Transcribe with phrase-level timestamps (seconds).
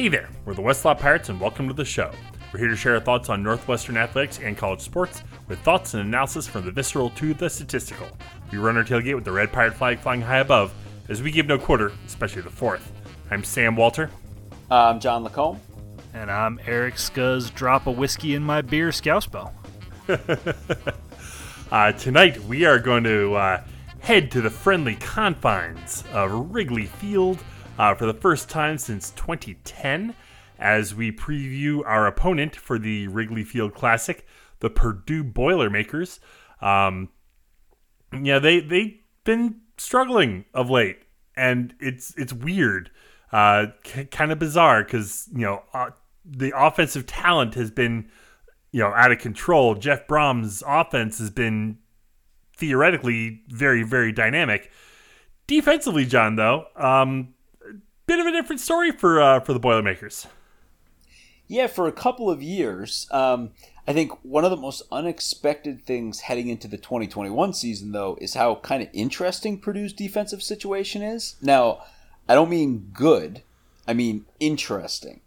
[0.00, 2.10] Hey there, we're the Westlot Pirates and welcome to the show.
[2.50, 6.02] We're here to share our thoughts on Northwestern athletics and college sports with thoughts and
[6.02, 8.08] analysis from the visceral to the statistical.
[8.50, 10.72] We run our tailgate with the red pirate flag flying high above
[11.10, 12.90] as we give no quarter, especially the fourth.
[13.30, 14.08] I'm Sam Walter.
[14.70, 15.60] I'm John Lacombe.
[16.14, 19.52] And I'm Eric Scuzz, drop a whiskey in my beer, Scousebow.
[21.70, 23.62] uh, tonight we are going to uh,
[23.98, 27.44] head to the friendly confines of Wrigley Field
[27.80, 30.14] uh, for the first time since 2010
[30.58, 34.26] as we preview our opponent for the Wrigley Field Classic,
[34.58, 36.20] the Purdue Boilermakers.
[36.60, 37.08] Um,
[38.12, 40.98] yeah, they they've been struggling of late,
[41.34, 42.90] and it's it's weird,
[43.32, 45.88] uh, c- kind of bizarre because you know uh,
[46.22, 48.10] the offensive talent has been,
[48.72, 49.74] you know, out of control.
[49.74, 51.78] Jeff Brohm's offense has been
[52.58, 54.70] theoretically very, very dynamic.
[55.46, 57.32] Defensively, John, though, um,
[58.10, 60.26] bit of a different story for uh, for the Boilermakers.
[61.46, 63.50] Yeah, for a couple of years, um,
[63.86, 68.34] I think one of the most unexpected things heading into the 2021 season, though, is
[68.34, 71.36] how kind of interesting Purdue's defensive situation is.
[71.40, 71.84] Now,
[72.28, 73.42] I don't mean good;
[73.86, 75.20] I mean interesting.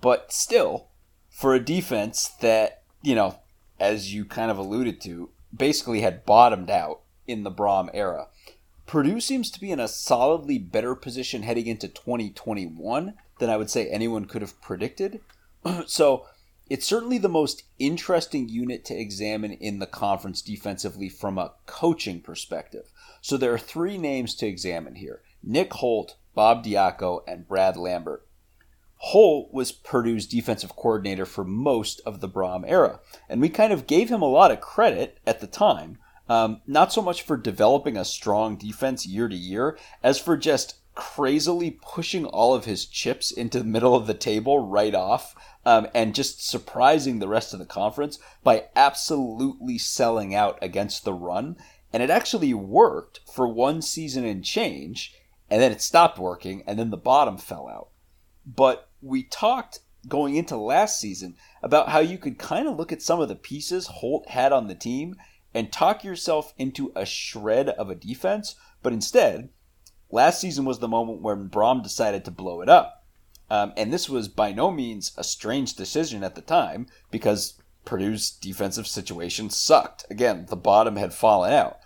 [0.00, 0.86] But still,
[1.30, 3.40] for a defense that, you know,
[3.80, 8.28] as you kind of alluded to, basically had bottomed out in the Brohm era,
[8.90, 13.70] Purdue seems to be in a solidly better position heading into 2021 than I would
[13.70, 15.20] say anyone could have predicted.
[15.86, 16.26] so
[16.68, 22.20] it's certainly the most interesting unit to examine in the conference defensively from a coaching
[22.20, 22.90] perspective.
[23.20, 28.26] So there are three names to examine here Nick Holt, Bob Diaco, and Brad Lambert.
[28.96, 33.86] Holt was Purdue's defensive coordinator for most of the Brohm era, and we kind of
[33.86, 35.98] gave him a lot of credit at the time.
[36.30, 40.76] Um, not so much for developing a strong defense year to year, as for just
[40.94, 45.34] crazily pushing all of his chips into the middle of the table right off
[45.66, 51.12] um, and just surprising the rest of the conference by absolutely selling out against the
[51.12, 51.56] run.
[51.92, 55.12] And it actually worked for one season and change,
[55.50, 57.88] and then it stopped working, and then the bottom fell out.
[58.46, 63.02] But we talked going into last season about how you could kind of look at
[63.02, 65.16] some of the pieces Holt had on the team
[65.54, 69.50] and talk yourself into a shred of a defense, but instead,
[70.10, 73.04] last season was the moment when Brohm decided to blow it up.
[73.50, 78.30] Um, and this was by no means a strange decision at the time because Purdue's
[78.30, 80.06] defensive situation sucked.
[80.08, 81.78] Again, the bottom had fallen out.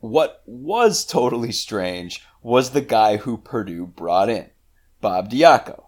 [0.00, 4.50] What was totally strange was the guy who Purdue brought in,
[5.00, 5.84] Bob Diaco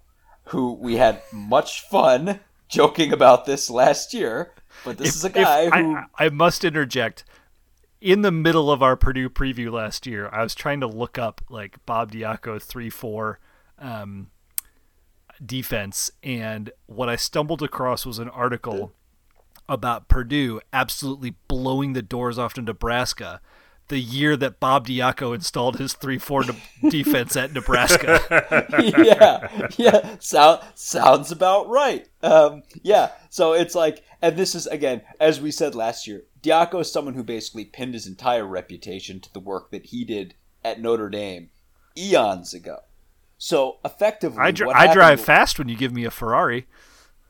[0.47, 4.53] who we had much fun joking about this last year.
[4.85, 7.25] But this if, is a guy who I, I, must interject.
[8.01, 11.41] In the middle of our Purdue preview last year, I was trying to look up
[11.49, 13.41] like Bob Diaco three four
[13.79, 14.31] um,
[15.45, 18.93] defense, and what I stumbled across was an article
[19.69, 23.41] about Purdue absolutely blowing the doors off to Nebraska
[23.89, 26.45] the year that Bob Diaco installed his three four
[26.89, 28.21] defense at Nebraska.
[28.99, 32.09] yeah, yeah, sound, sounds about right.
[32.23, 36.81] Um, yeah, so it's like, and this is again, as we said last year, Diaco
[36.81, 40.81] is someone who basically pinned his entire reputation to the work that he did at
[40.81, 41.51] Notre Dame
[41.97, 42.79] eons ago.
[43.39, 46.67] So effectively, I, dr- I drive fast when you give me a Ferrari.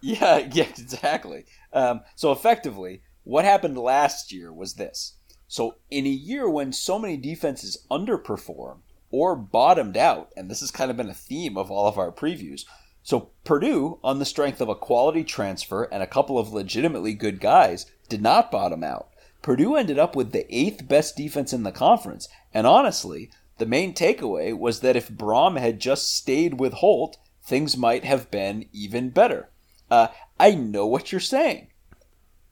[0.01, 1.47] Yeah, yeah, exactly.
[1.73, 5.16] Um, so effectively, what happened last year was this
[5.49, 8.79] so, in a year when so many defenses underperform
[9.11, 12.11] or bottomed out, and this has kind of been a theme of all of our
[12.11, 12.65] previews,
[13.03, 17.41] so Purdue, on the strength of a quality transfer and a couple of legitimately good
[17.41, 19.11] guys, did not bottom out.
[19.43, 23.95] Purdue ended up with the eighth best defense in the conference, and honestly, the main
[23.95, 29.11] takeaway was that if Brohm had just stayed with Holt, things might have been even
[29.11, 29.51] better.
[29.89, 30.09] Uh,
[30.41, 31.69] I know what you're saying.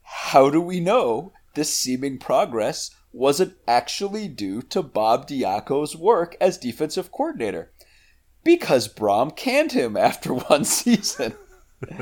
[0.03, 6.57] How do we know this seeming progress wasn't actually due to Bob Diaco's work as
[6.57, 7.71] defensive coordinator.
[8.43, 11.33] Because Brohm canned him after one season.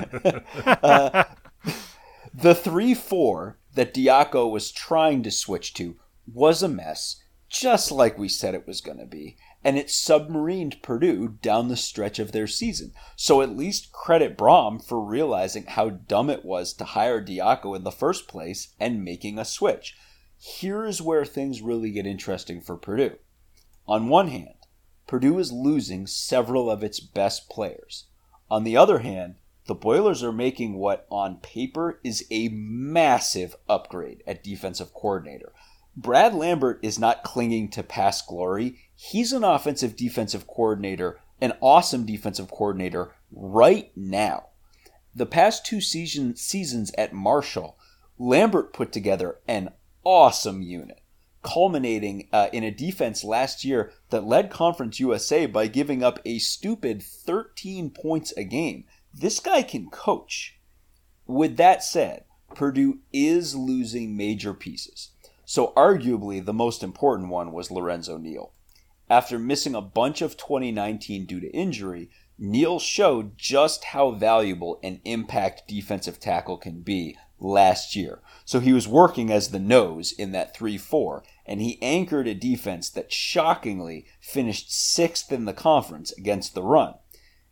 [0.65, 1.23] uh,
[2.33, 5.95] the 3 4 that Diaco was trying to switch to
[6.31, 10.81] was a mess, just like we said it was going to be and it submarined
[10.81, 12.93] Purdue down the stretch of their season.
[13.15, 17.83] So at least credit Brohm for realizing how dumb it was to hire Diaco in
[17.83, 19.95] the first place and making a switch.
[20.37, 23.17] Here is where things really get interesting for Purdue.
[23.87, 24.55] On one hand,
[25.07, 28.05] Purdue is losing several of its best players.
[28.49, 34.21] On the other hand, the Boilers are making what on paper is a massive upgrade
[34.27, 35.53] at defensive coordinator.
[35.95, 38.82] Brad Lambert is not clinging to past glory.
[38.95, 44.49] He's an offensive defensive coordinator, an awesome defensive coordinator, right now.
[45.15, 47.77] The past two season, seasons at Marshall,
[48.17, 49.69] Lambert put together an
[50.03, 51.01] awesome unit,
[51.41, 56.39] culminating uh, in a defense last year that led Conference USA by giving up a
[56.39, 58.85] stupid 13 points a game.
[59.13, 60.59] This guy can coach.
[61.25, 62.25] With that said,
[62.55, 65.11] Purdue is losing major pieces.
[65.45, 68.52] So, arguably, the most important one was Lorenzo Neal.
[69.13, 75.01] After missing a bunch of 2019 due to injury, Neal showed just how valuable an
[75.05, 78.23] impact defensive tackle can be last year.
[78.43, 82.33] So he was working as the nose in that 3 4, and he anchored a
[82.33, 86.95] defense that shockingly finished sixth in the conference against the run.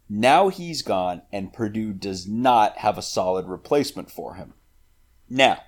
[0.10, 4.56] Now he's gone, and Purdue does not have a solid replacement for him.
[5.30, 5.60] Now,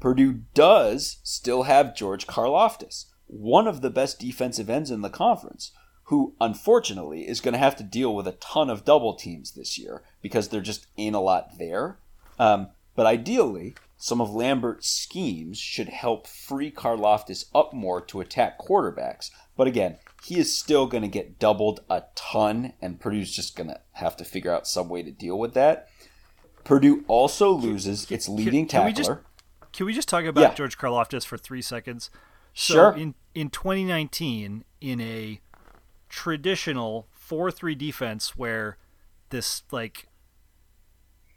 [0.00, 5.72] Purdue does still have George Karlaftis, one of the best defensive ends in the conference,
[6.04, 9.78] who unfortunately is going to have to deal with a ton of double teams this
[9.78, 11.98] year because there just ain't a lot there.
[12.38, 18.58] Um, but ideally, some of Lambert's schemes should help free Karlaftis up more to attack
[18.58, 19.30] quarterbacks.
[19.56, 23.68] But again, he is still going to get doubled a ton, and Purdue's just going
[23.68, 25.88] to have to figure out some way to deal with that.
[26.64, 29.14] Purdue also loses its leading can, can tackler.
[29.14, 30.54] We just, can we just talk about Yeah.
[30.54, 32.10] George Karlaftis for three seconds?
[32.54, 32.96] So Sure.
[32.96, 35.40] In in 2019, in a
[36.08, 38.78] traditional 4-3 defense where
[39.30, 40.06] this like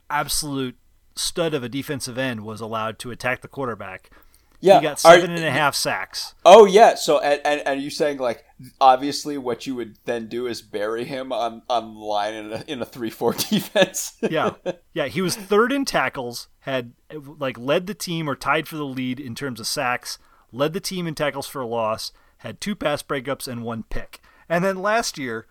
[0.10, 0.75] absolute
[1.16, 4.12] stud of a defensive end was allowed to attack the quarterback,
[4.60, 6.36] yeah, he got are- seven and a half sacks.
[6.46, 6.96] Oh yeah.
[6.96, 8.44] So and, and, and are you saying like
[8.81, 12.64] obviously what you would then do is bury him on on the line in a
[12.68, 14.14] in a three four defense?
[14.22, 14.52] yeah,
[14.94, 15.08] yeah.
[15.08, 19.19] He was third in tackles, had like led the team or tied for the lead
[19.19, 20.18] in terms of sacks,
[20.57, 24.21] led the team in tackles for a loss, had two pass breakups and one pick.
[24.50, 25.45] And then last year,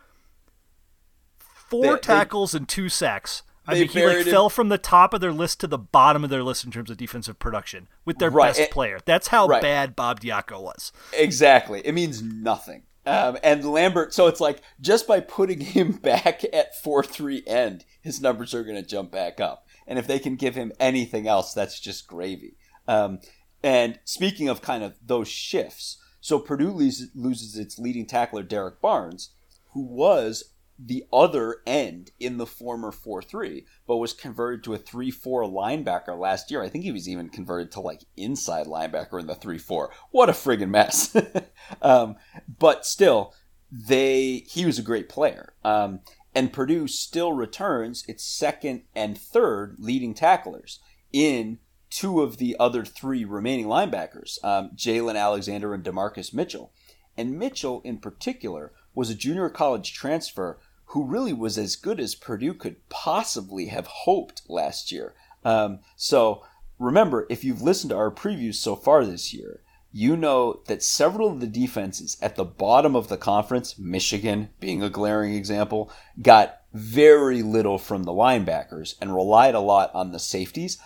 [1.39, 3.43] four They- they- tackles and two sacks.
[3.69, 5.79] I they mean, he like him- fell from the top of their list to the
[5.79, 9.01] bottom of their list in terms of defensive production with their Right, best player.
[9.05, 9.61] That's how right.
[9.61, 10.93] bad Bob Diaco was.
[11.13, 11.81] Exactly.
[11.85, 12.85] It means nothing.
[13.07, 17.85] Um, and Lambert, so it's like just by putting him back at 4 3 end,
[18.01, 19.67] his numbers are going to jump back up.
[19.89, 22.57] And if they can give him anything else, that's just gravy.
[22.89, 23.19] Um,
[23.67, 28.81] and speaking of kind of those shifts, so Purdue loses, loses its leading tackler, Derrick
[28.81, 29.31] Barnes,
[29.73, 34.79] who was the other end in the former 4 3, but was converted to a
[34.79, 36.63] 3 4 linebacker last year.
[36.63, 39.91] I think he was even converted to like inside linebacker in the 3 4.
[40.13, 41.17] What a friggin' mess.
[41.83, 42.15] um,
[42.61, 43.35] but still,
[43.73, 45.55] they he was a great player.
[45.65, 46.03] Um,
[46.37, 50.79] and Purdue still returns its second and third leading tacklers
[51.13, 51.59] in
[51.97, 56.71] two of the other three remaining linebackers, um, Jalen Alexander and Demarcus Mitchell.
[57.17, 60.59] And Mitchell, in particular, was a junior college transfer
[60.91, 65.15] who really was as good as Purdue could possibly have hoped last year.
[65.43, 66.45] Um, so
[66.79, 71.31] remember, if you've listened to our previews so far this year, you know that several
[71.31, 75.91] of the defenses at the bottom of the conference, Michigan being a glaring example,
[76.21, 80.77] got very little from the linebackers and relied a lot on the safeties.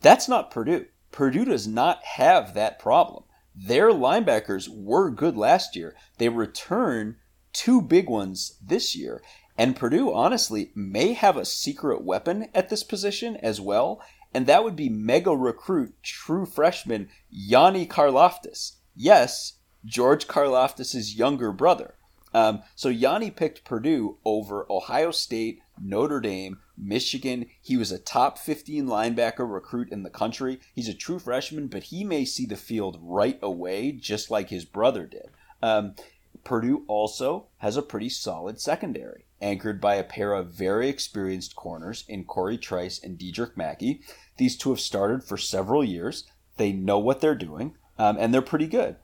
[0.00, 0.86] That's not Purdue.
[1.12, 3.24] Purdue does not have that problem.
[3.54, 5.96] Their linebackers were good last year.
[6.18, 7.16] They return
[7.52, 9.22] two big ones this year.
[9.58, 14.00] And Purdue, honestly, may have a secret weapon at this position as well.
[14.32, 18.76] And that would be mega recruit, true freshman Yanni Karlaftis.
[18.94, 21.96] Yes, George Karlaftis' younger brother.
[22.32, 27.46] Um, so Yanni picked Purdue over Ohio State, Notre Dame, Michigan.
[27.60, 30.60] He was a top 15 linebacker recruit in the country.
[30.74, 34.64] He's a true freshman, but he may see the field right away, just like his
[34.64, 35.30] brother did.
[35.62, 35.94] Um,
[36.44, 42.04] Purdue also has a pretty solid secondary, anchored by a pair of very experienced corners
[42.08, 44.00] in Cory Trice and Dedrick Mackey.
[44.36, 46.24] These two have started for several years.
[46.56, 48.96] They know what they're doing, um, and they're pretty good.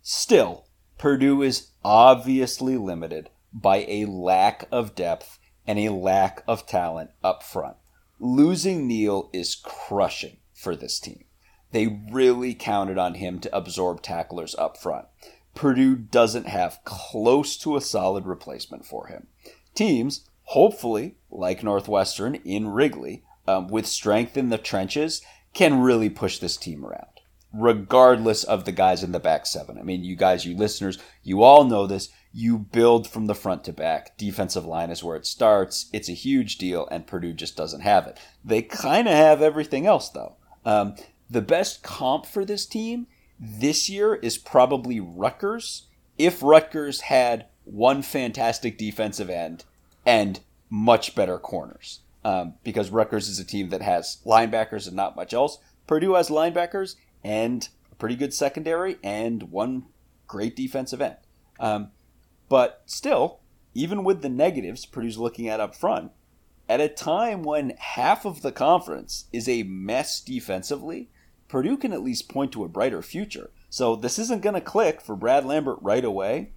[0.00, 0.66] Still,
[0.98, 7.42] Purdue is obviously limited by a lack of depth and a lack of talent up
[7.42, 7.78] front.
[8.20, 11.24] Losing Neal is crushing for this team.
[11.72, 15.06] They really counted on him to absorb tacklers up front.
[15.54, 19.28] Purdue doesn't have close to a solid replacement for him.
[19.74, 25.22] Teams, hopefully, like Northwestern in Wrigley, um, with strength in the trenches,
[25.54, 27.17] can really push this team around,
[27.52, 29.78] regardless of the guys in the back seven.
[29.78, 32.10] I mean, you guys, you listeners, you all know this.
[32.32, 34.16] You build from the front to back.
[34.18, 35.88] Defensive line is where it starts.
[35.92, 38.18] It's a huge deal, and Purdue just doesn't have it.
[38.44, 40.36] They kind of have everything else, though.
[40.64, 40.94] Um,
[41.30, 43.06] the best comp for this team
[43.40, 45.86] this year is probably Rutgers.
[46.18, 49.64] If Rutgers had one fantastic defensive end
[50.06, 50.40] and
[50.70, 55.32] much better corners um, because Rutgers is a team that has linebackers and not much
[55.32, 55.58] else.
[55.86, 59.86] Purdue has linebackers and a pretty good secondary and one
[60.26, 61.16] great defensive end.
[61.58, 61.90] Um,
[62.48, 63.40] but still,
[63.74, 66.12] even with the negatives Purdue's looking at up front,
[66.68, 71.08] at a time when half of the conference is a mess defensively,
[71.48, 73.50] Purdue can at least point to a brighter future.
[73.70, 76.52] So this isn't going to click for Brad Lambert right away,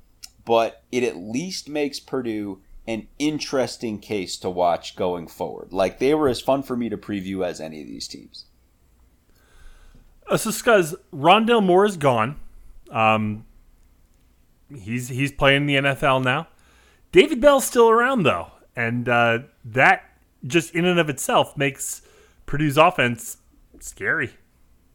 [0.45, 5.71] but it at least makes Purdue an interesting case to watch going forward.
[5.71, 8.45] Like they were as fun for me to preview as any of these teams.
[10.37, 12.39] So, because Rondale Moore is gone,
[12.91, 13.45] um,
[14.73, 16.47] he's he's playing the NFL now.
[17.11, 20.03] David Bell's still around though, and uh, that
[20.45, 22.01] just in and of itself makes
[22.45, 23.37] Purdue's offense
[23.79, 24.31] scary.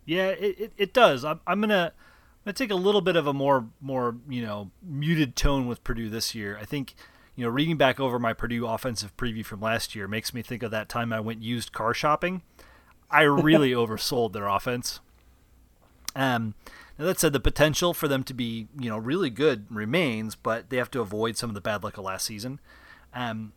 [0.04, 1.24] Yeah, it, it, it does.
[1.24, 4.70] I'm, I'm gonna I'm gonna take a little bit of a more more you know
[4.82, 6.58] muted tone with Purdue this year.
[6.60, 6.94] I think
[7.34, 10.62] you know reading back over my Purdue offensive preview from last year makes me think
[10.62, 12.42] of that time I went used car shopping.
[13.10, 15.00] I really oversold their offense.
[16.16, 16.54] Um,
[16.98, 20.70] now that said, the potential for them to be you know really good remains, but
[20.70, 22.58] they have to avoid some of the bad luck of last season.
[23.14, 23.52] Um,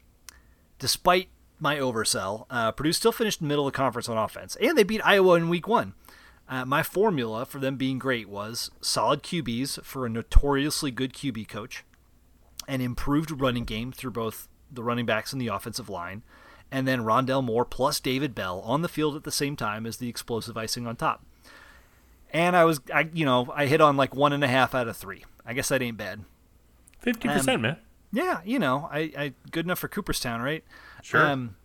[0.77, 4.83] despite my oversell, uh, Purdue still finished middle of the conference on offense, and they
[4.83, 5.93] beat Iowa in week one.
[6.49, 11.47] Uh, my formula for them being great was solid QBs for a notoriously good QB
[11.47, 11.85] coach,
[12.67, 16.23] an improved running game through both the running backs and the offensive line,
[16.71, 19.97] and then Rondale Moore plus David Bell on the field at the same time as
[19.97, 21.23] the explosive icing on top.
[22.31, 24.87] And I was, I you know, I hit on like one and a half out
[24.87, 25.25] of three.
[25.45, 26.23] I guess that ain't bad.
[26.99, 27.77] Fifty percent, um, man.
[28.11, 30.63] Yeah, you know, I, I good enough for Cooperstown, right?
[31.01, 31.25] Sure.
[31.25, 31.55] Um,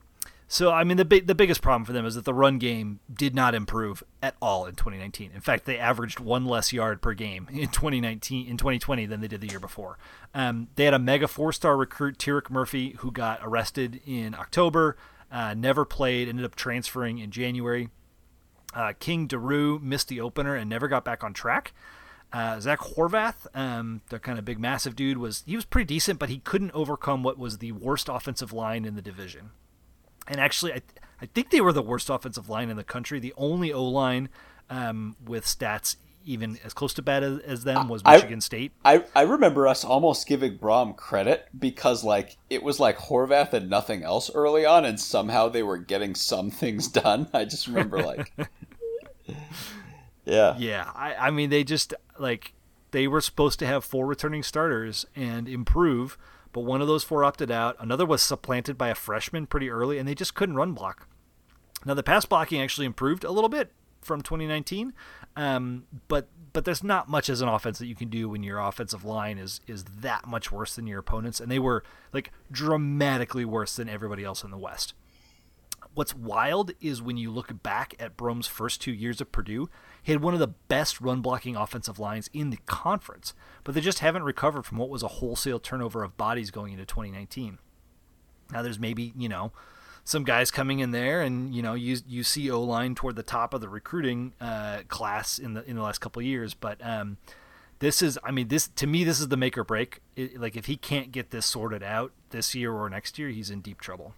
[0.47, 3.01] so I mean, the big, the biggest problem for them is that the run game
[3.13, 5.33] did not improve at all in 2019.
[5.35, 9.29] In fact, they averaged one less yard per game in 2019 in 2020 than they
[9.29, 9.99] did the year before.
[10.35, 14.97] Um, they had a mega four-star recruit, Tyrique Murphy, who got arrested in October,
[15.33, 17.89] uh, never played, ended up transferring in January.
[18.75, 21.73] Uh, King Doerue missed the opener and never got back on track.
[22.33, 26.19] Uh, Zach Horvath, um, the kind of big, massive dude, was he was pretty decent,
[26.19, 29.51] but he couldn't overcome what was the worst offensive line in the division.
[30.27, 30.83] And actually, I,
[31.21, 33.21] I think they were the worst offensive line in the country.
[33.21, 34.29] The only O line
[34.69, 38.73] um, with stats even as close to bad as, as them was Michigan I, State.
[38.85, 43.69] I, I remember us almost giving Brohm credit because like it was like Horvath and
[43.69, 47.29] nothing else early on, and somehow they were getting some things done.
[47.35, 48.33] I just remember like,
[50.25, 50.91] yeah, yeah.
[50.95, 52.53] I, I mean, they just like
[52.91, 56.17] they were supposed to have four returning starters and improve
[56.55, 57.77] but one of those four opted out.
[57.81, 61.09] Another was supplanted by a freshman pretty early, and they just couldn't run block.
[61.85, 64.95] Now the pass blocking actually improved a little bit from 2019,
[65.37, 68.61] um, but but there's not much as an offense that you can do when your
[68.61, 73.45] offensive line is is that much worse than your opponents, and they were like dramatically
[73.45, 74.95] worse than everybody else in the West.
[75.95, 79.69] What's wild is when you look back at Brohm's first two years of Purdue,
[80.03, 83.81] he had one of the best run blocking offensive lines in the conference, but they
[83.81, 87.59] just haven't recovered from what was a wholesale turnover of bodies going into 2019.
[88.51, 89.53] Now there's maybe, you know,
[90.05, 93.23] some guys coming in there, and you know you you see O line toward the
[93.23, 97.17] top of the recruiting uh, class in the in the last couple years, but um,
[97.79, 100.01] this is I mean this to me this is the make or break.
[100.15, 103.51] It, like if he can't get this sorted out this year or next year, he's
[103.51, 104.15] in deep trouble.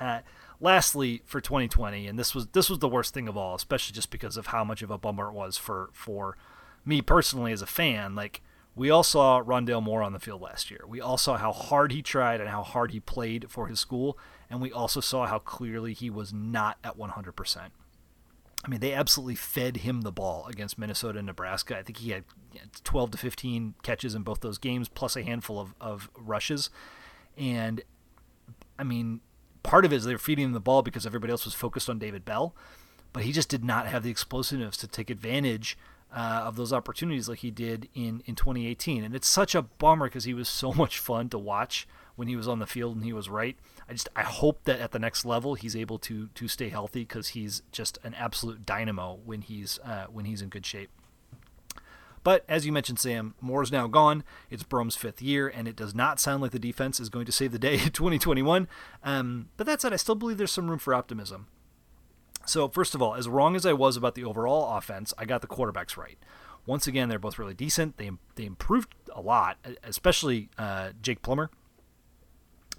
[0.00, 0.20] Uh,
[0.60, 4.10] lastly, for 2020, and this was this was the worst thing of all, especially just
[4.10, 6.36] because of how much of a bummer it was for for
[6.84, 8.14] me personally as a fan.
[8.14, 8.40] Like
[8.76, 10.84] we all saw Rondale Moore on the field last year.
[10.86, 14.18] We all saw how hard he tried and how hard he played for his school,
[14.50, 17.58] and we also saw how clearly he was not at 100%.
[18.64, 21.78] I mean, they absolutely fed him the ball against Minnesota and Nebraska.
[21.78, 22.24] I think he had
[22.84, 26.70] 12 to 15 catches in both those games, plus a handful of, of rushes.
[27.36, 27.82] And
[28.78, 29.20] I mean,
[29.62, 31.88] part of it is they were feeding him the ball because everybody else was focused
[31.88, 32.54] on David Bell,
[33.12, 35.78] but he just did not have the explosiveness to take advantage
[36.14, 39.04] uh, of those opportunities like he did in, in 2018.
[39.04, 42.36] And it's such a bummer because he was so much fun to watch when he
[42.36, 43.56] was on the field and he was right.
[43.88, 47.00] I just I hope that at the next level he's able to to stay healthy
[47.00, 50.90] because he's just an absolute dynamo when he's uh, when he's in good shape.
[52.26, 54.24] But as you mentioned, Sam, Moore's now gone.
[54.50, 57.30] It's Brohm's fifth year, and it does not sound like the defense is going to
[57.30, 58.66] save the day in 2021.
[59.04, 61.46] Um, but that said, I still believe there's some room for optimism.
[62.44, 65.40] So, first of all, as wrong as I was about the overall offense, I got
[65.40, 66.18] the quarterbacks right.
[66.66, 67.96] Once again, they're both really decent.
[67.96, 71.48] They, they improved a lot, especially uh, Jake Plummer,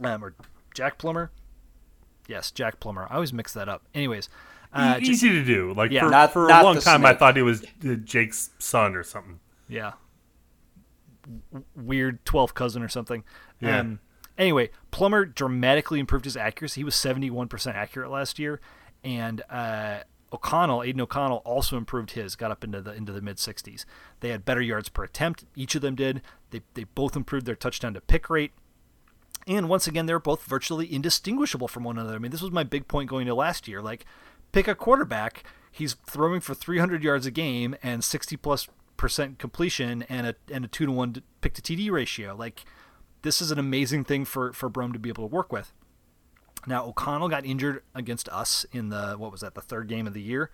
[0.03, 0.35] um, or
[0.73, 1.31] Jack Plummer.
[2.27, 3.07] Yes, Jack Plummer.
[3.09, 3.83] I always mix that up.
[3.93, 4.29] Anyways,
[4.73, 5.73] uh, easy to do.
[5.73, 7.15] Like yeah, for, not, for not a long time, snake.
[7.15, 7.63] I thought he was
[8.03, 9.39] Jake's son or something.
[9.69, 9.93] Yeah,
[11.75, 13.23] weird twelfth cousin or something.
[13.59, 13.79] Yeah.
[13.79, 13.99] Um,
[14.37, 16.81] Anyway, Plummer dramatically improved his accuracy.
[16.81, 18.61] He was 71% accurate last year,
[19.03, 19.99] and uh,
[20.31, 23.85] O'Connell, Aidan O'Connell, also improved his, got up into the into the mid 60s.
[24.19, 25.45] They had better yards per attempt.
[25.55, 26.21] Each of them did.
[26.51, 28.51] They they both improved their touchdown to pick rate.
[29.47, 32.15] And once again, they're both virtually indistinguishable from one another.
[32.15, 33.81] I mean, this was my big point going to last year.
[33.81, 34.05] Like,
[34.51, 35.45] pick a quarterback.
[35.71, 40.65] He's throwing for 300 yards a game and 60 plus percent completion and a and
[40.65, 42.35] a two to one pick to TD ratio.
[42.35, 42.65] Like,
[43.21, 45.71] this is an amazing thing for for Brohm to be able to work with.
[46.65, 50.13] Now O'Connell got injured against us in the what was that the third game of
[50.13, 50.51] the year,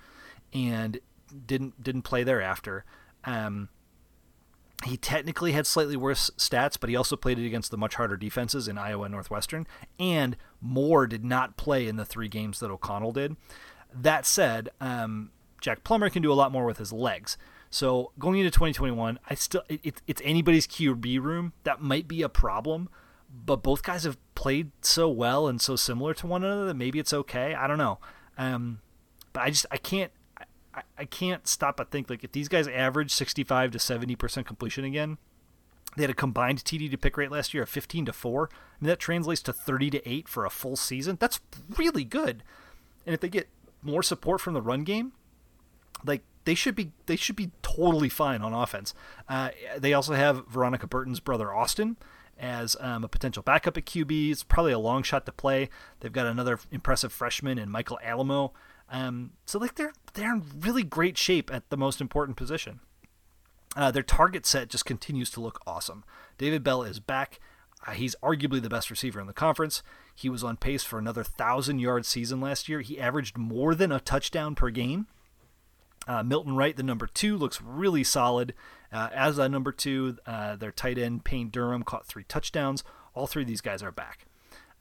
[0.54, 1.00] and
[1.46, 2.86] didn't didn't play thereafter.
[3.24, 3.70] Um,
[4.86, 8.18] he technically had slightly worse stats, but he also played it against the much harder
[8.18, 9.66] defenses in Iowa and Northwestern.
[10.00, 13.38] And Moore did not play in the three games that O'Connell did.
[13.94, 17.38] That said, um, Jack Plummer can do a lot more with his legs.
[17.70, 21.54] So going into 2021, I still it, it's anybody's QB room.
[21.64, 22.90] That might be a problem,
[23.34, 27.00] but both guys have played so well and so similar to one another that maybe
[27.00, 27.56] it's okay.
[27.56, 28.00] I don't know.
[28.38, 28.82] Um,
[29.32, 30.12] but I just I can't
[30.74, 34.48] I, I can't stop but think like if these guys average 65 to 70 percent
[34.48, 35.18] completion again,
[35.96, 38.50] they had a combined TD to pick rate last year of 15 to four.
[38.52, 41.18] I mean that translates to 30 to eight for a full season.
[41.20, 41.40] That's
[41.78, 42.44] really good.
[43.06, 43.50] And if they get
[43.82, 45.14] more support from the run game,
[46.06, 48.94] like they should be they should be totally fine on offense.
[49.28, 51.98] Uh, they also have Veronica Burton's brother Austin
[52.38, 54.32] as um, a potential backup at QB.
[54.32, 55.70] It's probably a long shot to play.
[56.00, 58.52] They've got another impressive freshman in Michael Alaimo.
[58.94, 62.80] Um, so like they're they're in really great shape at the most important position.
[63.76, 66.04] Uh, their target set just continues to look awesome.
[66.38, 67.40] David Bell is back.
[67.86, 69.82] Uh, he's arguably the best receiver in the conference.
[70.14, 72.82] He was on pace for another thousand yard season last year.
[72.82, 75.08] He averaged more than a touchdown per game.
[76.08, 78.54] Uh, Milton Wright, the number two, looks really solid.
[78.92, 82.84] Uh, as a number two, uh, their tight end Payne Durham caught three touchdowns.
[83.16, 84.28] All three of these guys are back.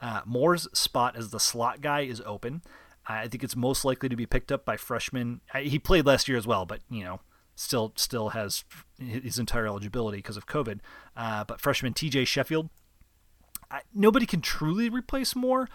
[0.02, 2.60] Uh, Moore's spot as the slot guy is open.
[3.06, 5.40] I think it's most likely to be picked up by freshman.
[5.52, 7.20] Uh, he played last year as well, but you know,
[7.54, 8.64] still still has
[8.98, 10.80] his entire eligibility because of COVID.
[11.16, 12.24] Uh, but freshman T.J.
[12.24, 12.70] Sheffield,
[13.70, 15.68] I, nobody can truly replace Moore,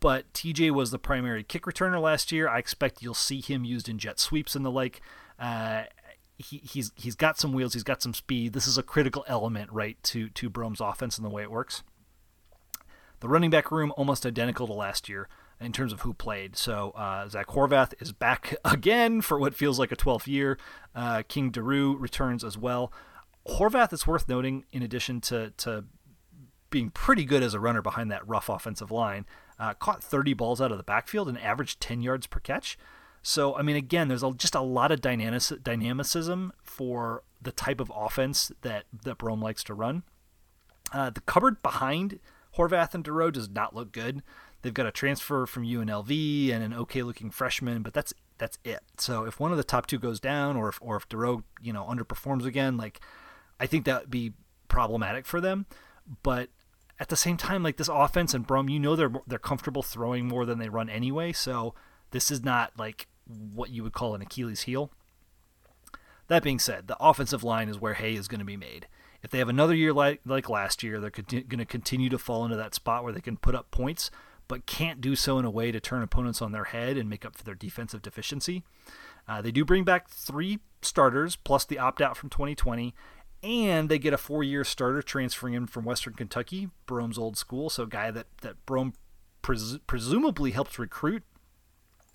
[0.00, 2.48] but TJ was the primary kick returner last year.
[2.48, 5.00] I expect you'll see him used in jet sweeps and the like.
[5.38, 5.84] Uh,
[6.38, 8.52] he, he's he's got some wheels, he's got some speed.
[8.52, 11.82] This is a critical element, right, to to Brohm's offense and the way it works.
[13.20, 15.26] The running back room almost identical to last year
[15.60, 16.56] in terms of who played.
[16.56, 20.58] So uh, Zach Horvath is back again for what feels like a 12th year.
[20.94, 22.92] Uh, King Doerue returns as well.
[23.48, 25.84] Horvath is worth noting, in addition to to
[26.70, 29.24] being pretty good as a runner behind that rough offensive line.
[29.58, 32.76] Uh, caught 30 balls out of the backfield and averaged 10 yards per catch.
[33.22, 37.80] So, I mean, again, there's a, just a lot of dynamic, dynamicism for the type
[37.80, 40.02] of offense that, that Brohm likes to run.
[40.92, 42.20] Uh, the cupboard behind
[42.56, 44.22] Horvath and Doerue does not look good.
[44.62, 48.80] They've got a transfer from UNLV and an okay-looking freshman, but that's that's it.
[48.98, 51.72] So if one of the top two goes down, or if or if Doerue you
[51.72, 53.00] know underperforms again, like
[53.60, 54.32] I think that would be
[54.68, 55.66] problematic for them.
[56.22, 56.50] But
[56.98, 60.26] at the same time, like this offense and Brohm, you know they're they're comfortable throwing
[60.26, 61.32] more than they run anyway.
[61.32, 61.74] So
[62.10, 64.90] this is not like what you would call an Achilles heel.
[66.28, 68.88] That being said, the offensive line is where hay is going to be made.
[69.22, 72.44] If they have another year like, like last year, they're going to continue to fall
[72.44, 74.10] into that spot where they can put up points,
[74.48, 77.24] but can't do so in a way to turn opponents on their head and make
[77.24, 78.62] up for their defensive deficiency.
[79.28, 82.94] Uh, they do bring back three starters plus the opt out from 2020,
[83.42, 87.68] and they get a four year starter transferring in from Western Kentucky, Brohm's old school,
[87.70, 88.94] so a guy that, that Brohm
[89.42, 91.22] pres- presumably helped recruit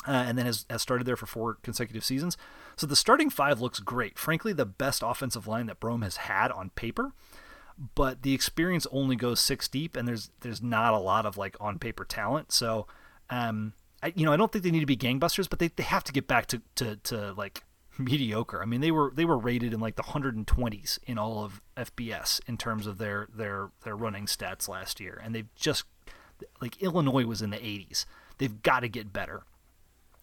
[0.07, 2.37] uh, and then has, has started there for four consecutive seasons.
[2.75, 4.17] So the starting five looks great.
[4.17, 7.11] Frankly, the best offensive line that Brohm has had on paper.
[7.95, 11.55] But the experience only goes six deep, and there's there's not a lot of like
[11.59, 12.51] on paper talent.
[12.51, 12.85] So,
[13.29, 15.83] um, I you know I don't think they need to be gangbusters, but they, they
[15.83, 17.63] have to get back to, to, to like
[17.97, 18.61] mediocre.
[18.61, 22.39] I mean they were they were rated in like the 120s in all of FBS
[22.47, 25.85] in terms of their their their running stats last year, and they've just
[26.61, 28.05] like Illinois was in the 80s.
[28.37, 29.43] They've got to get better.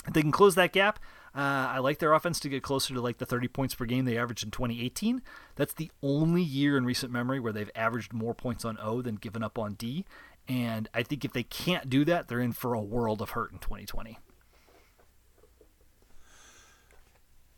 [0.06, 0.98] If they can close that gap,
[1.34, 1.38] uh,
[1.70, 4.18] I like their offense to get closer to like the 30 points per game they
[4.18, 5.22] averaged in 2018.
[5.56, 9.16] That's the only year in recent memory where they've averaged more points on O than
[9.16, 10.04] given up on D.
[10.48, 13.52] And I think if they can't do that, they're in for a world of hurt
[13.52, 14.18] in 2020.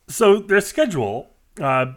[0.08, 1.30] So their schedule,
[1.60, 1.92] uh,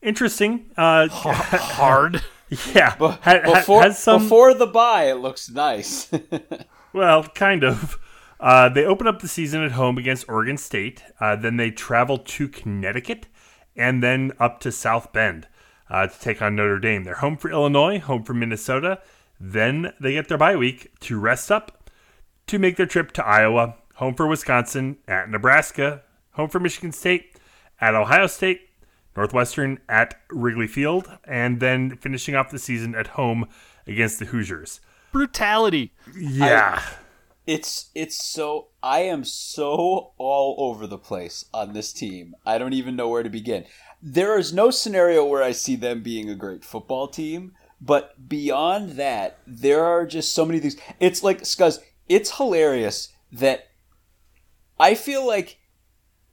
[0.00, 0.70] interesting.
[0.76, 2.22] Uh, Hard.
[2.74, 2.94] yeah.
[2.94, 4.22] before, some...
[4.22, 6.08] before the buy, it looks nice.
[6.92, 7.98] well, kind of.
[8.40, 11.02] Uh, they open up the season at home against Oregon State.
[11.20, 13.26] Uh, then they travel to Connecticut
[13.76, 15.48] and then up to South Bend.
[15.90, 17.04] uh, to take on Notre Dame.
[17.04, 19.00] They're home for Illinois, home for Minnesota.
[19.40, 21.90] Then they get their bye week to rest up
[22.46, 27.38] to make their trip to Iowa, home for Wisconsin, at Nebraska, home for Michigan State,
[27.80, 28.68] at Ohio State,
[29.16, 33.46] Northwestern at Wrigley Field, and then finishing off the season at home
[33.86, 34.80] against the Hoosiers.
[35.12, 35.92] Brutality.
[36.16, 36.80] Yeah.
[36.80, 36.94] I,
[37.48, 42.36] it's it's so I am so all over the place on this team.
[42.44, 43.64] I don't even know where to begin.
[44.02, 48.92] There is no scenario where I see them being a great football team, but beyond
[48.92, 50.76] that, there are just so many things.
[51.00, 53.68] It's like Scuzz, it's hilarious that
[54.78, 55.58] I feel like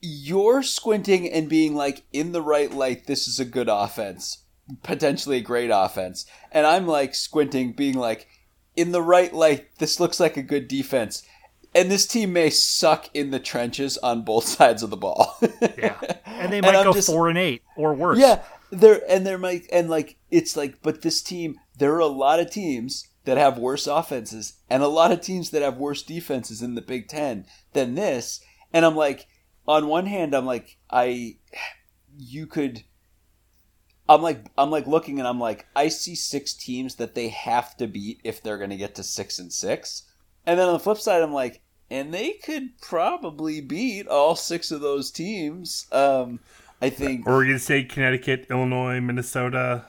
[0.01, 4.43] you're squinting and being like in the right light this is a good offense
[4.83, 8.27] potentially a great offense and i'm like squinting being like
[8.75, 11.23] in the right light this looks like a good defense.
[11.73, 15.37] And this team may suck in the trenches on both sides of the ball.
[15.77, 15.99] Yeah.
[16.25, 18.19] And they might and go just, four and eight or worse.
[18.19, 22.07] Yeah they're and there might and like it's like but this team there are a
[22.07, 26.01] lot of teams that have worse offenses and a lot of teams that have worse
[26.01, 28.41] defenses in the big ten than this.
[28.73, 29.27] And i'm like
[29.67, 31.37] on one hand, I'm like, I,
[32.17, 32.83] you could,
[34.07, 37.75] I'm like, I'm like looking and I'm like, I see six teams that they have
[37.77, 40.03] to beat if they're going to get to six and six.
[40.45, 44.71] And then on the flip side, I'm like, and they could probably beat all six
[44.71, 45.87] of those teams.
[45.91, 46.39] Um,
[46.81, 49.85] I think Oregon State, Connecticut, Illinois, Minnesota,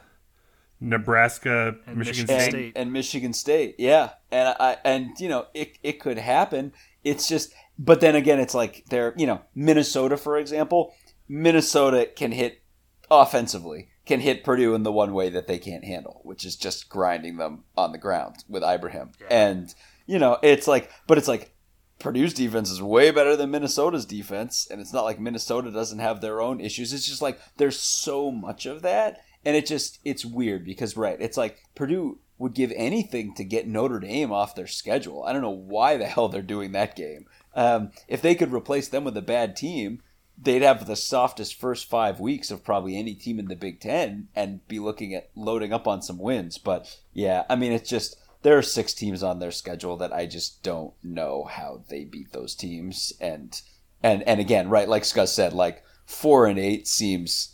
[0.81, 3.77] Nebraska, and Michigan State, and, and, Michigan State.
[3.79, 6.73] Yeah, and I and you know it it could happen.
[7.03, 10.95] It's just but then again, it's like they're, you know, Minnesota, for example,
[11.29, 12.63] Minnesota can hit
[13.11, 16.89] offensively, can hit Purdue in the one way that they can't handle, which is just
[16.89, 19.11] grinding them on the ground with Ibrahim.
[19.21, 19.27] Yeah.
[19.31, 19.75] And,
[20.07, 21.53] you know, it's like, but it's like
[21.99, 24.69] Purdue's defense is way better than Minnesota's defense.
[24.71, 26.93] And it's not like Minnesota doesn't have their own issues.
[26.93, 29.19] It's just like there's so much of that.
[29.45, 33.67] And it just, it's weird because, right, it's like Purdue would give anything to get
[33.67, 35.25] Notre Dame off their schedule.
[35.25, 37.27] I don't know why the hell they're doing that game.
[37.55, 40.03] Um, if they could replace them with a bad team,
[40.41, 44.29] they'd have the softest first five weeks of probably any team in the Big Ten
[44.35, 46.59] and be looking at loading up on some wins.
[46.59, 50.27] But yeah, I mean, it's just there are six teams on their schedule that I
[50.27, 53.13] just don't know how they beat those teams.
[53.21, 53.61] And
[54.03, 57.53] and and again, right, like Scott said, like four and eight seems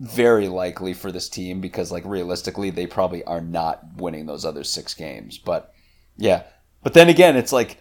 [0.00, 4.64] very likely for this team because like realistically they probably are not winning those other
[4.64, 5.38] six games.
[5.38, 5.72] But
[6.16, 6.42] yeah,
[6.82, 7.78] but then again, it's like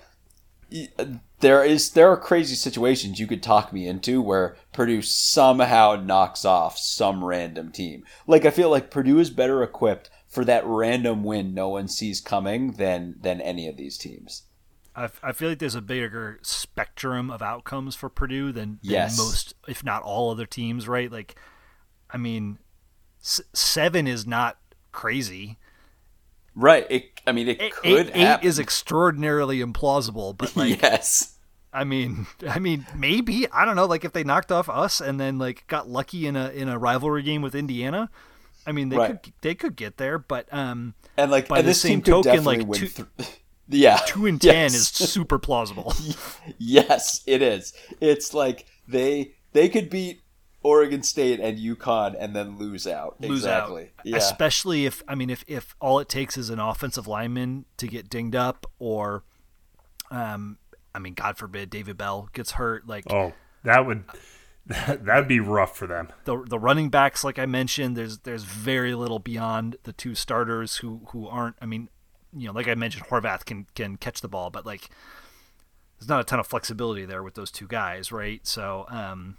[1.44, 6.46] there is there are crazy situations you could talk me into where Purdue somehow knocks
[6.46, 8.06] off some random team.
[8.26, 12.22] Like I feel like Purdue is better equipped for that random win no one sees
[12.22, 14.44] coming than than any of these teams.
[14.96, 19.18] I, I feel like there's a bigger spectrum of outcomes for Purdue than, than yes.
[19.18, 20.88] most, if not all, other teams.
[20.88, 21.12] Right?
[21.12, 21.36] Like,
[22.10, 22.58] I mean,
[23.22, 24.60] s- seven is not
[24.92, 25.58] crazy.
[26.56, 26.86] Right.
[26.90, 28.08] It, I mean, it eight, could.
[28.10, 31.33] Eight, eight is extraordinarily implausible, but like, yes.
[31.74, 33.86] I mean, I mean, maybe I don't know.
[33.86, 36.78] Like, if they knocked off us and then like got lucky in a in a
[36.78, 38.10] rivalry game with Indiana,
[38.66, 39.22] I mean, they right.
[39.22, 40.18] could they could get there.
[40.18, 43.08] But um, and like by and the same token, like two, th-
[43.68, 44.76] yeah, two and ten yes.
[44.76, 45.94] is super plausible.
[46.58, 47.74] yes, it is.
[48.00, 50.22] It's like they they could beat
[50.64, 53.20] Oregon State and UConn and then lose out.
[53.20, 53.84] Lose exactly.
[53.84, 54.06] out.
[54.06, 54.18] Yeah.
[54.18, 58.10] Especially if I mean if if all it takes is an offensive lineman to get
[58.10, 59.24] dinged up or
[60.10, 60.58] um
[60.94, 64.04] I mean God forbid David Bell gets hurt like Oh, that would
[64.66, 66.10] that'd be rough for them.
[66.26, 70.78] The the running backs like I mentioned there's there's very little beyond the two starters
[70.78, 71.90] who who aren't I mean
[72.36, 74.90] you know like I mentioned Horvath can can catch the ball but like
[76.04, 78.46] there's not a ton of flexibility there with those two guys, right?
[78.46, 79.38] So, um,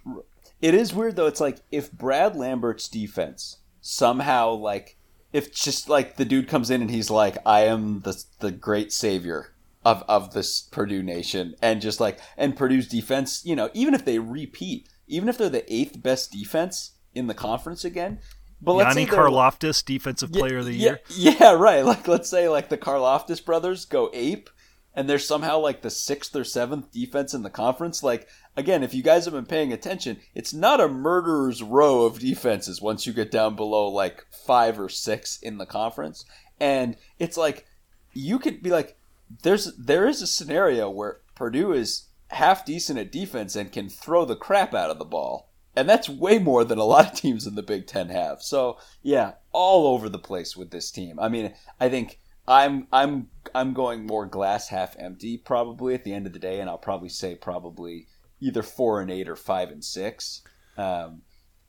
[0.62, 1.26] it is weird though.
[1.26, 4.96] It's like if Brad Lambert's defense somehow like
[5.34, 8.92] if just like the dude comes in and he's like, I am the the great
[8.92, 9.52] savior
[9.84, 14.04] of of this Purdue nation, and just like and Purdue's defense, you know, even if
[14.04, 18.18] they repeat, even if they're the eighth best defense in the conference again.
[18.60, 21.00] But Yanni Karlaftis, defensive player of the year.
[21.08, 21.84] Yeah, yeah, right.
[21.84, 24.48] Like let's say like the Karlaftis brothers go ape
[24.94, 28.02] and they're somehow like the sixth or seventh defense in the conference.
[28.02, 32.20] Like, again, if you guys have been paying attention, it's not a murderer's row of
[32.20, 36.24] defenses once you get down below like five or six in the conference.
[36.60, 37.66] And it's like,
[38.12, 38.96] you could be like,
[39.42, 44.24] there's, there is a scenario where Purdue is half decent at defense and can throw
[44.24, 45.50] the crap out of the ball.
[45.76, 48.42] And that's way more than a lot of teams in the Big Ten have.
[48.42, 51.18] So, yeah, all over the place with this team.
[51.18, 56.12] I mean, I think I'm I'm I'm going more glass half empty probably at the
[56.12, 58.06] end of the day, and I'll probably say probably
[58.40, 60.42] either four and eight or five and six.
[60.76, 61.22] Um,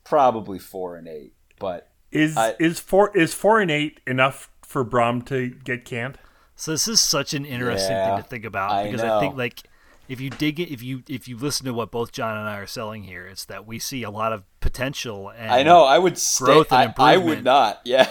[0.04, 4.84] probably four and eight, but Is I- is four is four and eight enough for
[4.84, 6.18] Brohm to get canned?
[6.56, 9.36] So this is such an interesting Yeah, thing to think about I because I think
[9.36, 9.62] like
[10.08, 12.56] if you dig it, if you if you listen to what both John and I
[12.58, 15.28] are selling here, it's that we see a lot of potential.
[15.28, 15.84] And I know.
[15.84, 16.44] I would stay.
[16.46, 17.80] growth and I, I would not.
[17.84, 18.08] Yeah.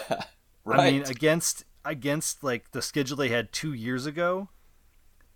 [0.63, 0.79] right.
[0.79, 4.49] I mean, against against like the schedule they had two years ago,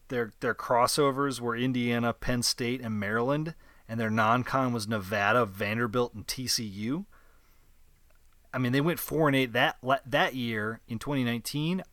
[0.10, 3.56] their their crossovers were Indiana, Penn State, and Maryland,
[3.88, 7.06] and their non-con was Nevada, Vanderbilt, and TCU.
[8.54, 11.84] I mean, they went four and eight that that year in 2019.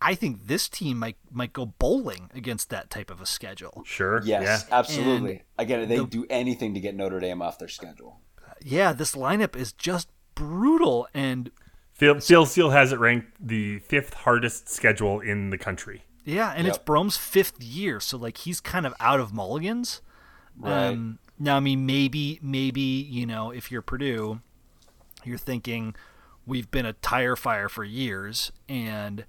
[0.00, 3.82] I think this team might might go bowling against that type of a schedule.
[3.86, 4.20] Sure.
[4.24, 4.78] yes, Yeah.
[4.78, 5.42] absolutely.
[5.58, 8.20] Again, they'd the- do anything to get Notre Dame off their schedule.
[8.62, 11.50] Yeah, this lineup is just brutal, and
[11.94, 16.04] Phil, Phil Steele has it ranked the fifth hardest schedule in the country.
[16.24, 16.86] Yeah, and it's Yep.
[16.86, 20.02] Brohm's fifth year, so like he's kind of out of mulligans.
[20.56, 20.88] Right.
[20.88, 24.40] Um, now, I mean, maybe, maybe you know, if you're Purdue,
[25.24, 25.94] you're thinking
[26.46, 29.24] we've been a tire fire for years, and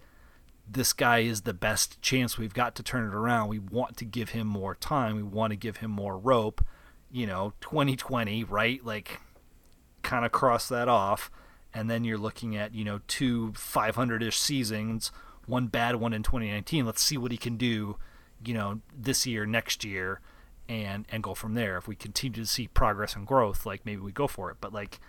[0.69, 3.47] this guy is the best chance we've got to turn it around.
[3.49, 5.15] We want to give him more time.
[5.15, 6.63] We want to give him more rope.
[7.09, 8.83] You know, 2020, right?
[8.85, 9.21] Like,
[10.03, 11.31] kind of cross that off,
[11.73, 15.11] and then you're looking at you know two 500-ish seasons,
[15.45, 16.85] one bad one in 2019.
[16.85, 17.95] Let's see what he can do,
[18.45, 20.19] you know, this year, next year,
[20.67, 21.77] and and go from there.
[21.77, 24.57] If we continue to see progress and growth, like maybe we go for it.
[24.59, 24.99] But like,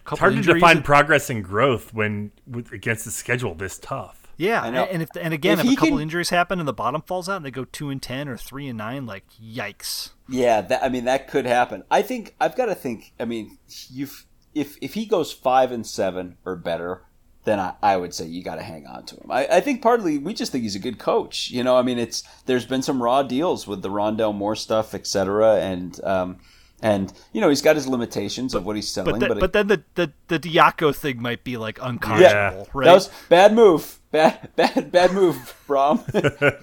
[0.00, 3.54] a couple It's hard to define and- progress and growth when with, against the schedule
[3.54, 4.25] this tough.
[4.36, 4.84] Yeah, I know.
[4.84, 7.28] and if and again, If if, a couple can- injuries happen and the bottom falls
[7.28, 10.10] out and they go two and ten or three and nine, like yikes.
[10.28, 11.84] Yeah, that, I mean that could happen.
[11.90, 13.12] I think I've got to think.
[13.18, 13.58] I mean,
[13.90, 17.02] you've if if he goes five and seven or better,
[17.44, 19.30] then I, I would say you got to hang on to him.
[19.30, 21.50] I, I think partly we just think he's a good coach.
[21.50, 24.94] You know, I mean, it's there's been some raw deals with the Rondale Moore stuff,
[24.94, 26.38] et cetera, and um,
[26.82, 29.18] and you know he's got his limitations of what he's selling.
[29.18, 32.70] But But, that, but then the the the Diaco thing might be like unconscionable, Yeah.
[32.74, 32.84] right?
[32.86, 33.98] that was bad move.
[34.10, 35.36] Bad bad bad move,
[35.68, 36.00] Brohm.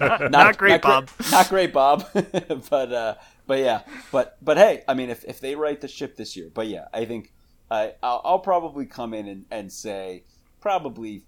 [0.00, 1.10] not, Not great, gre- Bob.
[1.30, 2.06] not great, Bob.
[2.70, 3.14] but uh,
[3.46, 6.50] but yeah, but but hey, I mean, if, if they right the ship this year,
[6.52, 7.32] but yeah, I think
[7.70, 10.24] I I'll, I'll probably come in and, and say
[10.60, 11.24] probably.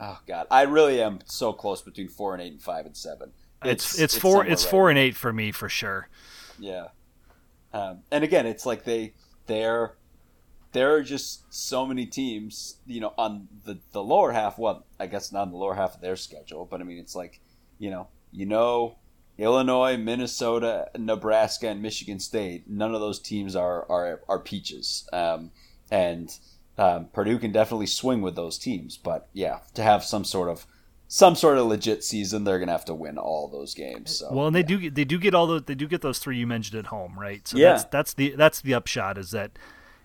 [0.00, 3.30] Oh God, I really am so close between four and eight and five and seven.
[3.64, 6.08] it's it's, four somewhere it's right four and eight for me for sure.
[6.58, 6.88] yeah.
[7.72, 9.14] Um, and again, it's like they
[9.46, 9.94] they're
[10.72, 14.58] there are just so many teams, you know, on the the lower half.
[14.58, 17.14] Well, I guess not on the lower half of their schedule, but I mean, it's
[17.14, 17.40] like
[17.78, 18.96] you know, you know,
[19.38, 22.68] Illinois, Minnesota, Nebraska, and Michigan State.
[22.68, 25.08] None of those teams are are are peaches.
[25.12, 25.50] Um,
[25.90, 26.30] and
[26.78, 30.66] um, Purdue can definitely swing with those teams, but yeah, to have some sort of
[31.12, 34.18] some sort of legit season, they're gonna have to win all those games.
[34.18, 36.20] So Well, and they do get, they do get all those they do get those
[36.20, 37.46] three you mentioned at home, right?
[37.48, 37.72] So Yeah.
[37.72, 39.50] that's that's the that's the upshot is that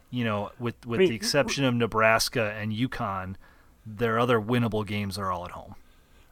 [0.09, 3.35] you know with with I mean, the exception of Nebraska and UConn,
[3.85, 5.75] their other winnable games are all at home.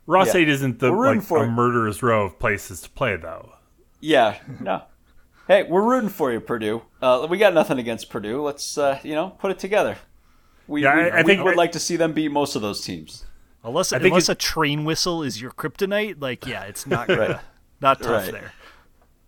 [0.08, 0.42] Ross Yeah.
[0.42, 1.52] Eight isn't the like for a it.
[1.52, 3.52] murderer's row of places to play though.
[4.00, 4.82] Yeah, no.
[5.48, 6.82] Hey, we're rooting for you, Purdue.
[7.00, 8.42] Uh, we got nothing against Purdue.
[8.42, 9.98] Let's uh, you know put it together.
[10.68, 12.64] We, Yeah, we, I- I we think- would like to see them beat most of
[12.64, 13.26] those teams.
[13.64, 17.20] Unless I think unless a train whistle is your kryptonite, like yeah, it's not gonna,
[17.20, 17.40] Right.
[17.82, 18.32] not tough Right.
[18.32, 18.52] there.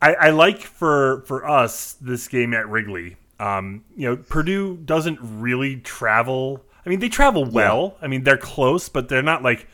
[0.01, 3.17] I, I like for for us this game at Wrigley.
[3.39, 6.63] Um, you know, Purdue doesn't really travel.
[6.85, 7.97] I mean, they travel well.
[8.01, 9.67] I mean, they're close, but they're not like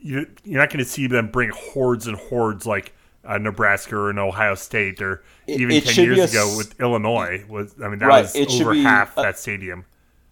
[0.00, 2.92] you, you're not going to see them bring hordes and hordes like
[3.24, 6.80] uh, Nebraska or an Ohio State or It- even it ten years ago s- with
[6.80, 7.44] Illinois.
[7.48, 9.84] Was I mean that Right, was it over be half a- that stadium.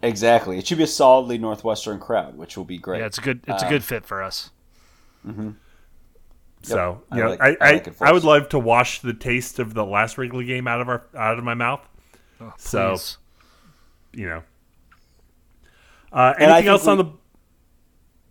[0.05, 0.59] Exactly.
[0.59, 3.01] It should be a solidly Northwestern crowd, which will be great.
[3.01, 4.51] Yeah, it's a good it's a Uh, good fit for us.
[6.63, 9.15] So I you know, like- I I I, like I would love to wash the
[9.15, 11.81] taste of the last Wrigley game out of our out of my mouth.
[12.41, 13.19] Oh, So- please.
[14.13, 14.43] You know.
[16.13, 17.05] Uh, And I anything think else on the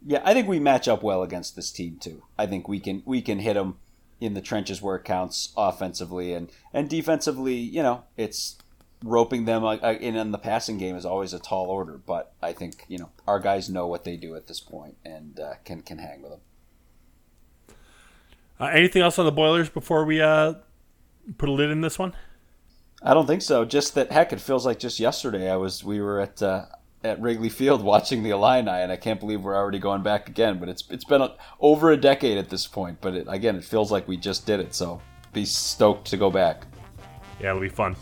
[0.05, 2.23] Yeah, I think we match up well against this team too.
[2.37, 3.77] I think we can we can hit them
[4.21, 7.55] in the trenches where it counts offensively and and defensively.
[7.55, 8.57] You know, it's
[9.03, 12.85] roping them in on the passing game is always a tall order, but I think
[12.87, 15.99] you know our guys know what they do at this point and uh, can can
[15.99, 16.39] hang with them.
[18.59, 20.53] Uh, anything else on the Boilers before we uh,
[21.37, 22.13] put a lid in this one?
[23.01, 23.65] I don't think so.
[23.65, 26.65] Just that heck, it feels like just yesterday I was we were at uh,
[27.03, 30.59] at Wrigley Field watching the Illini, and I can't believe we're already going back again.
[30.59, 32.99] But it's it's been a, over a decade at this point.
[33.01, 34.73] But it, again, it feels like we just did it.
[34.73, 35.01] So
[35.33, 36.65] be stoked to go back.
[37.41, 37.95] Yeah, it'll be fun.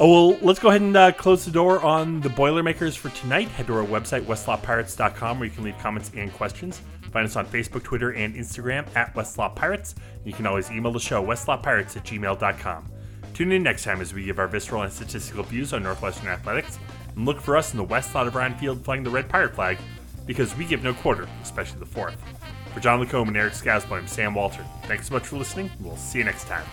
[0.00, 3.48] Oh, well, let's go ahead and uh, close the door on the Boilermakers for tonight.
[3.48, 6.80] Head to our website, westlawpirates.com, where you can leave comments and questions.
[7.10, 9.96] Find us on Facebook, Twitter, and Instagram at Westlaw Pirates.
[10.24, 12.92] You can always email the show, westlawpirates at gmail.com.
[13.34, 16.78] Tune in next time as we give our visceral and statistical views on Northwestern athletics.
[17.16, 19.54] And look for us in the west side of Ryan Field flying the red pirate
[19.54, 19.78] flag
[20.26, 22.16] because we give no quarter, especially the fourth.
[22.72, 24.64] For John Lacombe and Eric Skazbo, I'm Sam Walter.
[24.84, 25.72] Thanks so much for listening.
[25.80, 26.66] We'll see you next time.